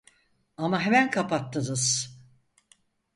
[0.57, 2.09] Ama hemen kapattınız